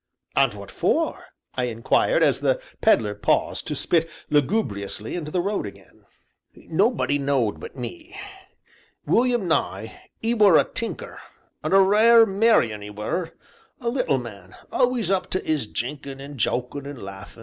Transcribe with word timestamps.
"And 0.35 0.55
what 0.55 0.71
for?" 0.71 1.25
I 1.53 1.65
inquired, 1.65 2.23
as 2.23 2.39
the 2.39 2.59
Pedler 2.81 3.13
paused 3.13 3.67
to 3.67 3.75
spit 3.75 4.09
lugubriously 4.31 5.13
into 5.13 5.29
the 5.29 5.41
road 5.43 5.67
again. 5.67 6.05
"Nobody 6.55 7.19
knowed 7.19 7.59
but 7.59 7.75
me. 7.77 8.15
William 9.05 9.47
Nye 9.47 10.09
'e 10.23 10.33
were 10.33 10.57
a 10.57 10.63
tinker, 10.63 11.19
and 11.63 11.71
a 11.71 11.79
rare, 11.79 12.25
merry 12.25 12.73
'un 12.73 12.81
'e 12.81 12.89
were 12.89 13.33
a 13.79 13.89
little 13.89 14.17
man 14.17 14.55
always 14.71 15.11
up 15.11 15.29
to 15.29 15.47
'is 15.47 15.67
jinkin' 15.67 16.19
and 16.19 16.39
jokin' 16.39 16.87
and 16.87 16.99
laughin'. 17.03 17.39